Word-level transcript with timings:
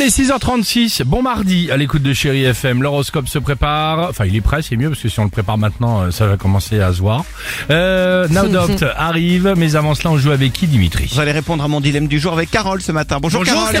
Allez, 0.00 0.10
6h36, 0.10 1.02
bon 1.02 1.22
mardi 1.22 1.72
à 1.72 1.76
l'écoute 1.76 2.04
de 2.04 2.12
Chéri 2.12 2.44
FM. 2.44 2.84
L'horoscope 2.84 3.26
se 3.26 3.40
prépare. 3.40 4.08
Enfin, 4.08 4.26
il 4.26 4.36
est 4.36 4.40
prêt, 4.40 4.62
c'est 4.62 4.76
mieux 4.76 4.90
parce 4.90 5.02
que 5.02 5.08
si 5.08 5.18
on 5.18 5.24
le 5.24 5.28
prépare 5.28 5.58
maintenant, 5.58 6.02
euh, 6.02 6.10
ça 6.12 6.28
va 6.28 6.36
commencer 6.36 6.78
à 6.78 6.92
se 6.92 7.00
voir. 7.00 7.24
Euh, 7.68 8.28
Naudopt 8.28 8.84
arrive, 8.96 9.54
mais 9.56 9.74
avant 9.74 9.96
cela, 9.96 10.12
on 10.12 10.16
joue 10.16 10.30
avec 10.30 10.52
qui, 10.52 10.68
Dimitri? 10.68 11.10
Vous 11.12 11.18
allez 11.18 11.32
répondre 11.32 11.64
à 11.64 11.68
mon 11.68 11.80
dilemme 11.80 12.06
du 12.06 12.20
jour 12.20 12.32
avec 12.32 12.48
Carole 12.48 12.80
ce 12.80 12.92
matin. 12.92 13.18
Bonjour, 13.20 13.42
Carole. 13.42 13.74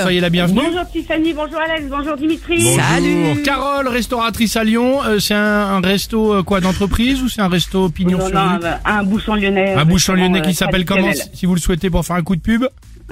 Soyez 0.00 0.18
la 0.18 0.30
bienvenue. 0.30 0.62
Bonjour 0.64 0.90
Tiffany, 0.90 1.32
bonjour 1.32 1.60
Alex, 1.60 1.84
bonjour 1.88 2.16
Dimitri. 2.16 2.56
Bonjour. 2.64 3.42
Carole, 3.44 3.86
restauratrice 3.86 4.56
à 4.56 4.64
Lyon. 4.64 5.04
Euh, 5.04 5.20
c'est 5.20 5.34
un, 5.34 5.76
un 5.76 5.80
resto 5.80 6.34
euh, 6.34 6.42
quoi 6.42 6.60
d'entreprise 6.60 7.22
ou 7.22 7.28
c'est 7.28 7.40
un 7.40 7.48
resto 7.48 7.88
pignon 7.88 8.18
Non, 8.18 8.26
sur 8.26 8.34
non, 8.34 8.58
rue 8.58 8.66
un 8.84 9.02
bouchon 9.04 9.36
lyonnais. 9.36 9.74
Un 9.74 9.84
bouchon 9.84 10.14
lyonnais 10.14 10.40
euh, 10.40 10.42
qui 10.42 10.54
s'appelle 10.54 10.84
comment? 10.84 11.12
Si 11.34 11.46
vous 11.46 11.54
le 11.54 11.60
souhaitez 11.60 11.88
pour 11.88 12.04
faire 12.04 12.16
un 12.16 12.22
coup 12.22 12.34
de 12.34 12.40
pub? 12.40 12.64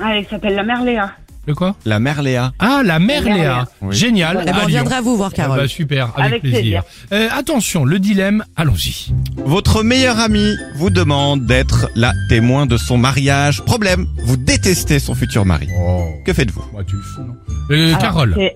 Ah, 0.03 0.17
il 0.17 0.27
s'appelle 0.27 0.57
la 0.57 0.65
Merléa. 0.65 1.13
Le 1.51 1.55
quoi 1.57 1.75
La 1.85 1.99
mère 1.99 2.23
Léa. 2.23 2.53
Ah, 2.61 2.83
la 2.85 2.99
mère 3.01 3.25
Léa. 3.25 3.35
Léa. 3.35 3.69
Oui. 3.83 3.97
Génial. 3.97 4.39
Eh 4.43 4.45
ben, 4.47 4.53
on 4.55 4.59
Lyon. 4.61 4.67
viendra 4.69 5.01
vous 5.01 5.17
voir, 5.17 5.33
Carole. 5.33 5.59
Ah 5.59 5.63
bah, 5.63 5.69
super, 5.69 6.13
avec, 6.17 6.27
Avec 6.27 6.43
plaisir. 6.43 6.83
Euh, 7.13 7.27
attention, 7.37 7.85
le 7.85 7.99
dilemme, 7.99 8.45
allons-y. 8.57 9.13
Votre 9.45 9.83
meilleur 9.83 10.21
ami 10.21 10.55
vous 10.77 10.91
demande 10.91 11.47
d'être 11.47 11.89
la 11.97 12.13
témoin 12.29 12.67
de 12.67 12.77
son 12.77 12.99
mariage. 12.99 13.63
Problème, 13.65 14.07
vous 14.25 14.37
détestez 14.37 15.01
son 15.01 15.15
futur 15.17 15.45
mari. 15.45 15.67
Oh, 15.77 16.05
Que 16.25 16.33
faites-vous 16.33 16.63
moi 16.73 16.85
tu 16.85 16.95
le 16.97 17.03
fous, 17.03 17.23
non 17.23 17.35
Euh, 17.73 17.89
Alors, 17.89 17.99
Carole, 17.99 18.35
C'est 18.37 18.55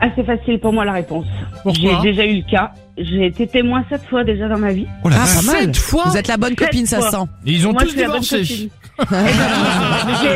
assez 0.00 0.24
facile 0.24 0.58
pour 0.58 0.72
moi 0.72 0.84
la 0.86 0.92
réponse. 0.92 1.26
Pourquoi 1.62 2.00
J'ai 2.02 2.10
déjà 2.12 2.24
eu 2.24 2.36
le 2.36 2.50
cas. 2.50 2.72
J'ai 2.98 3.26
été 3.26 3.46
témoin 3.46 3.84
sept 3.90 4.02
fois 4.08 4.24
déjà 4.24 4.48
dans 4.48 4.58
ma 4.58 4.72
vie. 4.72 4.86
Oh 5.04 5.08
la 5.10 5.16
Ah, 5.16 5.24
vache. 5.26 5.46
pas 5.46 5.52
mal. 5.52 5.62
Sept 5.64 5.76
fois 5.76 6.04
Vous 6.06 6.16
êtes 6.16 6.28
la 6.28 6.36
bonne 6.38 6.50
Sept 6.50 6.58
copine, 6.58 6.86
ça 6.86 6.98
fois. 7.00 7.10
sent. 7.10 7.16
ils 7.46 7.66
ont 7.66 7.72
moi, 7.72 7.82
tous 7.82 7.88
je 7.88 7.92
suis 7.92 8.00
la 8.00 8.08
bonne 8.08 8.20
divorcé. 8.20 8.48
copine. 8.54 8.68
Ben, 8.98 9.06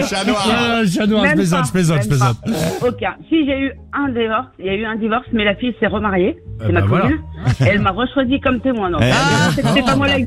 Chat 0.09 0.25
noir. 0.25 0.47
Chat 0.87 1.07
noir, 1.07 1.23
je 1.25 1.29
Même 1.29 1.35
plaisante, 1.35 1.61
pas, 1.61 1.67
je 1.67 1.73
plaisante, 1.73 1.97
je 2.03 2.09
même 2.09 2.19
plaisante. 2.19 2.37
pas. 2.81 2.87
Aucun. 2.89 3.15
Si 3.29 3.47
j'ai 3.47 3.59
eu 3.59 3.73
un 3.93 4.09
divorce, 4.09 4.47
il 4.59 4.67
y 4.67 4.69
a 4.71 4.75
eu 4.75 4.85
un 4.85 4.97
divorce, 4.97 5.27
mais 5.33 5.45
la 5.45 5.55
fille 5.55 5.75
s'est 5.81 5.87
remariée. 5.87 6.37
C'est 6.61 6.67
Eh 6.69 6.73
ma 6.73 6.81
ben 6.81 6.87
voilà. 6.87 7.05
cousine. 7.07 7.21
Elle 7.61 7.81
m'a 7.81 7.91
rechoisi 7.91 8.41
comme 8.41 8.61
témoin. 8.61 8.91
Donc, 8.91 9.01
Eh. 9.03 9.11
ah, 9.13 9.51
c'était 9.55 9.83
pas 9.83 9.97
moi 9.97 10.07
la. 10.09 10.19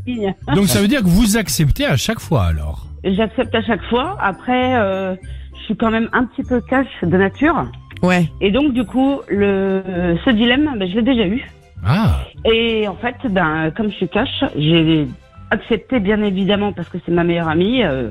Donc 0.56 0.68
ça 0.68 0.80
veut 0.82 0.88
dire 0.88 1.02
que 1.02 1.08
vous 1.08 1.38
acceptez 1.38 1.86
à 1.86 1.98
chaque 1.98 2.20
fois 2.20 2.46
alors 2.46 2.86
J'accepte 3.04 3.54
à 3.56 3.62
chaque 3.64 3.84
fois. 3.86 4.18
Après, 4.22 4.76
euh, 4.76 5.16
je 5.58 5.64
suis 5.66 5.76
quand 5.78 5.90
même 5.92 6.10
un 6.14 6.26
petit 6.26 6.44
peu 6.44 6.62
cash 6.62 6.88
de 7.02 7.16
nature. 7.18 7.66
Ouais. 8.04 8.30
Et 8.42 8.52
donc, 8.52 8.74
du 8.74 8.86
coup, 8.86 9.20
le, 9.30 10.16
ce 10.24 10.30
dilemme, 10.30 10.70
ben, 10.78 10.88
je 10.90 10.96
l'ai 10.96 11.02
déjà 11.02 11.26
eu. 11.26 11.44
Ah, 11.86 12.20
Et 12.46 12.88
en 12.90 12.96
fait, 12.96 13.16
ben, 13.30 13.72
comme 13.76 13.90
je 13.90 13.96
suis 13.96 14.10
cash, 14.10 14.44
j'ai 14.58 15.08
accepté, 15.52 16.00
bien 16.00 16.22
évidemment, 16.23 16.73
parce 16.73 16.89
que 16.89 16.97
c'est 17.05 17.11
ma 17.11 17.23
meilleure 17.23 17.47
amie, 17.50 17.83
euh, 17.83 18.09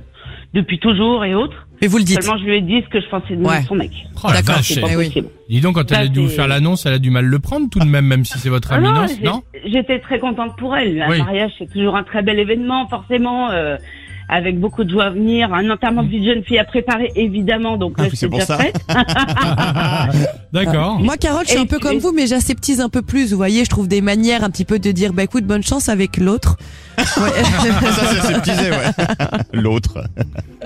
depuis 0.55 0.79
toujours 0.79 1.25
et 1.25 1.35
autres. 1.35 1.67
Mais 1.81 1.87
vous 1.89 1.99
le 1.99 2.05
dites. 2.05 2.23
Seulement, 2.23 2.39
je 2.39 2.45
lui 2.45 2.57
ai 2.57 2.61
dit 2.61 2.83
ce 2.83 2.89
que 2.89 3.01
je 3.01 3.09
pensais 3.09 3.37
de 3.37 3.43
Ouais. 3.43 3.63
son 3.63 3.75
mec. 3.77 3.91
oh 4.17 4.29
la 4.29 4.35
D'accord, 4.43 4.57
vache. 4.57 4.69
C'est 4.73 4.81
pas 4.81 4.89
Eh 4.91 4.97
oui. 4.97 5.07
possible. 5.07 5.29
Dis 5.49 5.61
donc, 5.61 5.77
quand 5.77 5.93
elle 5.93 5.99
a 6.07 6.09
dû 6.09 6.21
vous 6.21 6.29
c'est- 6.29 6.37
faire 6.37 6.49
l'annonce, 6.49 6.87
elle 6.87 6.95
a 6.95 6.99
du 6.99 7.11
mal 7.11 7.25
le 7.25 7.39
prendre 7.39 7.69
tout 7.71 7.79
de 7.79 7.85
même, 7.85 8.07
même 8.07 8.25
si 8.25 8.39
c'est 8.39 8.49
votre 8.49 8.73
Ah 8.73 8.77
ami, 8.77 8.89
non, 8.89 9.07
non 9.25 9.43
j'ai- 9.65 9.71
j'étais 9.71 10.01
très 10.01 10.19
contente 10.19 10.57
pour 10.59 10.77
elle. 10.77 11.01
Un 11.01 11.11
Oui. 11.11 11.19
mariage, 11.19 11.53
c'est 11.59 11.71
toujours 11.71 11.97
un 11.97 12.03
très 12.03 12.23
bel 12.23 12.39
événement, 12.39 12.89
forcément, 12.89 13.51
euh, 13.51 13.77
avec 14.29 14.59
beaucoup 14.61 14.85
de 14.85 14.91
joie 14.91 15.05
à 15.07 15.11
venir. 15.11 15.53
Un 15.55 15.69
enterrement 15.71 16.03
de 16.03 16.09
vie 16.09 16.21
de 16.21 16.27
jeune 16.35 16.43
fille 16.45 16.59
à 16.59 16.65
préparer, 16.65 17.11
évidemment. 17.17 17.77
Donc 17.77 17.95
Ah 17.99 18.03
là, 18.03 18.09
c'est 18.11 18.17
c'est 18.17 18.29
pour 18.29 18.39
déjà 18.41 18.57
ça. 18.57 18.59
fait. 18.59 18.73
D'accord. 20.53 20.99
Moi, 21.01 21.17
Carole, 21.17 21.45
je 21.45 21.51
suis 21.51 21.59
Et 21.59 21.63
un 21.63 21.67
peu 21.67 21.79
comme 21.79 21.99
vous, 21.99 22.13
mais 22.13 22.27
j'aseptise 22.27 22.81
un 22.81 22.89
peu 22.89 23.03
plus. 23.03 23.31
Vous 23.33 23.37
voyez, 23.37 23.65
je 23.65 23.71
trouve 23.71 23.89
des 23.89 24.01
manières 24.01 24.45
un 24.45 24.51
petit 24.51 24.65
peu 24.65 24.79
de 24.79 24.91
dire, 24.93 25.13
bah 25.13 25.23
écoute, 25.25 25.45
bonne 25.45 25.63
chance 25.63 25.89
avec 25.89 26.17
l'autre. 26.17 26.57
Ouais. 26.99 27.31
Ça, 27.45 28.07
c'est 28.11 28.19
aseptisé, 28.19 28.71
ouais. 28.71 29.07
L'autre. 29.53 30.03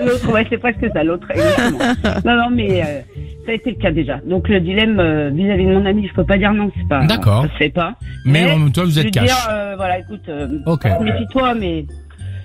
L'autre, 0.03 0.31
ouais, 0.31 0.47
c'est 0.49 0.57
presque 0.57 0.83
ça, 0.91 1.03
l'autre. 1.03 1.27
exactement. 1.29 1.79
non, 2.25 2.35
non, 2.35 2.49
mais 2.51 2.81
euh, 2.81 3.01
ça 3.45 3.51
a 3.51 3.53
été 3.53 3.69
le 3.69 3.75
cas 3.75 3.91
déjà. 3.91 4.17
Donc 4.27 4.49
le 4.49 4.59
dilemme 4.59 4.99
euh, 4.99 5.29
vis-à-vis 5.31 5.65
de 5.67 5.73
mon 5.73 5.85
ami, 5.85 6.07
je 6.07 6.13
peux 6.15 6.25
pas 6.25 6.39
dire 6.39 6.51
non, 6.53 6.71
c'est 6.75 6.87
pas. 6.87 7.05
D'accord. 7.05 7.43
Ça 7.43 7.49
fait 7.59 7.69
pas. 7.69 7.93
Mais 8.25 8.51
en 8.51 8.57
même 8.57 8.71
temps, 8.71 8.83
vous 8.83 8.97
êtes 8.97 9.11
cash. 9.11 9.25
dire, 9.25 9.47
euh, 9.51 9.73
voilà, 9.77 9.99
écoute, 9.99 10.21
euh, 10.27 10.47
Ok. 10.65 10.85
méfie-toi, 11.01 11.53
mais 11.53 11.85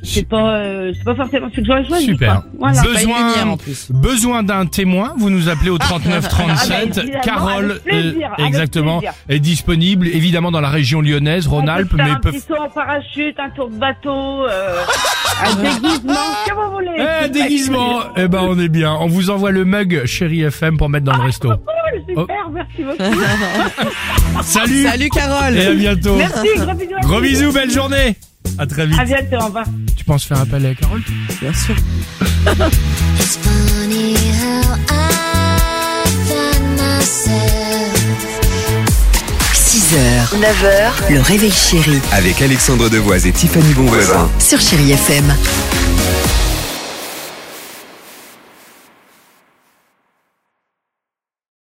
c'est 0.02 0.28
pas, 0.28 0.54
euh, 0.56 0.92
c'est 0.96 1.04
pas 1.04 1.14
forcément 1.14 1.48
ce 1.50 1.56
que 1.60 1.64
j'aurais 1.66 1.84
choisi. 1.86 2.04
Super. 2.06 2.42
Voilà. 2.58 2.80
Besoin- 2.82 2.94
Pas 2.94 3.00
une 3.02 3.28
lumière 3.28 3.50
en 3.50 3.56
plus. 3.56 3.90
Besoin 3.90 4.42
d'un 4.42 4.66
témoin, 4.66 5.14
vous 5.18 5.30
nous 5.30 5.48
appelez 5.48 5.70
au 5.70 5.78
39 5.78 6.16
Ah, 6.18 6.20
bah, 6.22 6.28
37. 6.28 6.98
évidemment, 6.98 7.20
Carole, 7.24 7.80
plaisir, 7.84 8.30
avec 8.36 8.46
exactement, 8.48 9.02
est 9.28 9.38
disponible 9.40 10.06
évidemment 10.08 10.50
dans 10.50 10.60
la 10.60 10.68
région 10.70 11.00
lyonnaise, 11.00 11.46
On 11.46 11.50
Rhône-Alpes, 11.52 11.92
mais 11.94 12.02
un 12.02 12.14
peut 12.16 12.30
petit 12.32 12.40
saut 12.40 12.56
en 12.56 12.68
parachute, 12.68 13.36
un 13.38 13.50
tour 13.50 13.68
de 13.70 13.76
bateau, 13.76 14.44
euh, 14.46 14.80
un 15.44 15.54
déguisement, 15.62 16.14
que 16.46 16.54
vous 16.54 16.72
voulez. 16.72 17.06
Eh, 17.24 17.28
déguisement 17.28 18.00
Eh 18.16 18.28
ben, 18.28 18.40
on 18.42 18.58
est 18.58 18.68
bien. 18.68 18.92
On 19.00 19.06
vous 19.06 19.30
envoie 19.30 19.50
le 19.50 19.64
mug 19.64 20.02
Chéri 20.06 20.42
FM 20.42 20.76
pour 20.78 20.88
mettre 20.88 21.04
dans 21.04 21.16
le 21.16 21.22
resto. 21.22 21.48
Cool, 21.48 22.02
super, 22.16 22.50
merci 22.52 22.82
beaucoup. 22.82 23.20
Salut 24.42 24.82
Salut, 24.84 25.08
Carole. 25.10 25.56
Et 25.56 25.66
à 25.66 25.72
bientôt 25.74 26.16
merci, 26.16 26.48
gros 26.56 26.74
bisous. 26.74 26.94
Gros 27.02 27.20
bisous, 27.20 27.52
belle 27.52 27.70
journée 27.70 28.16
À 28.58 28.66
très 28.66 28.86
vite. 28.86 28.98
À 28.98 29.04
bientôt, 29.04 29.36
au 29.42 29.46
revoir. 29.46 29.64
Tu 30.08 30.12
penses 30.12 30.24
faire 30.24 30.40
appel 30.40 30.64
à 30.64 30.74
Carole 30.74 31.02
Bien 31.38 31.52
sûr. 31.52 31.76
It's 33.18 33.36
funny 33.36 34.14
how 34.14 34.78
I 34.88 36.06
find 36.24 36.78
myself 36.78 37.92
6h, 39.52 40.40
9h, 40.40 41.12
le 41.12 41.20
réveil 41.20 41.52
chéri 41.52 42.00
Avec 42.12 42.40
Alexandre 42.40 42.88
Devoise 42.88 43.26
et 43.26 43.32
Tiffany 43.32 43.74
Bonvoisin. 43.74 44.30
sur 44.38 44.58
Chérie 44.62 44.92
FM. 44.92 45.24